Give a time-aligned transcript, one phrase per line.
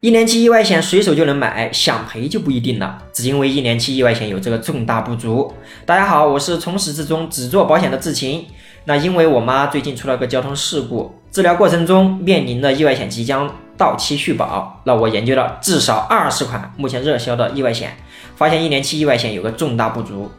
[0.00, 3.02] 一年期意外险随手就能买，想赔就不一定了。
[3.12, 5.52] 只因为一年期意外险有这个重大不足。
[5.84, 8.46] 大家好，我是从始至终只做保险的志勤。
[8.84, 17.96] 那因为我妈最近出了个交通事故，治疗过程中面临的意外险即将到期续保，那我研究了至少二十款目前热销的意外险，
[18.36, 20.30] 发现一年期意外险有个重大不足。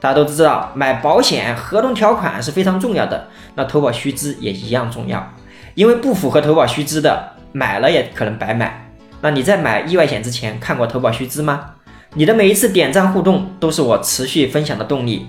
[0.00, 5.34] 大家都知道，买保险合同条款是非常重要的，那投保须知也一样重要。
[5.74, 8.88] 因为不符合投保须知的，买了也可能白买。
[9.24, 11.70] 那你在买意外险之前看过投保须知吗？
[12.14, 15.28] 你的每一次点赞互动都是我持续分享的动力。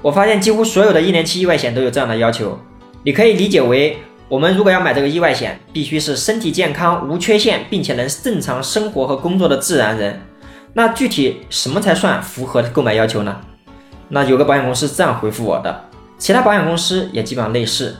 [0.00, 2.58] 我发现几乎所有的一年期意外险都有这样的要求，
[3.02, 10.18] 你可以理解为，我们如果要买这个意外险，必须是身体健康无缺陷，并且能正常生活和工作的自然人。
[10.72, 13.36] 那具体什么才算符合购买要求呢？
[14.08, 15.84] 那有个保险公司这样回复我的，
[16.16, 17.96] 其他保险公司也基本上类似。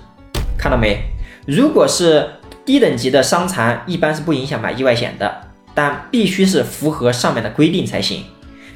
[0.56, 0.98] 看到没？
[1.46, 2.26] 如果是。
[2.64, 5.42] 低等级的伤残一般是不影响买意外险的，
[5.74, 8.24] 但必须是符合上面的规定才行。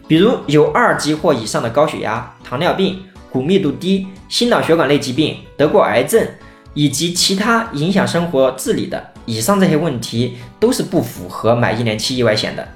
[0.07, 6.27] 比如有二级或以上的高血压、糖尿病、骨密度低、心脑血管类疾病、得过癌症
[6.75, 12.67] 以及其他影响生活自理的，以上这些问题都是不符合买一年期意外险的。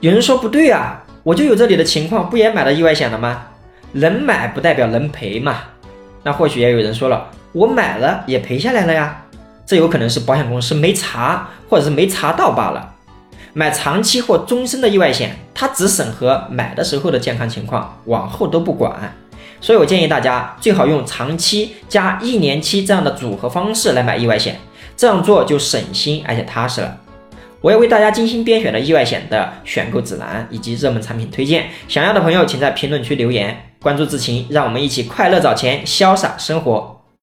[0.00, 3.42] 有人说不对啊，我就有这里的情况，不也买了意外险了吗？
[3.92, 5.62] 能买不代表能赔嘛？
[6.22, 9.22] 那或许也有人说了，我买了也赔下来了呀。
[9.66, 12.94] 这有可能是保险公司没查，或者是没查到罢了。
[13.52, 19.14] 买长期或终身的意外险，它只审核买的时候的健康情况，往后都不管。
[19.60, 24.60] 所以我建议大家最好用长期加一年期这样的组合方式来买意外险，
[24.96, 26.96] 这样做就省心而且踏实了。
[27.62, 37.00] 我也为大家精心编选了意外险的选购指南以及热门产品推荐，想要的朋友请在评论区留言，关注志勤，让我们一起快乐找钱，潇洒生活。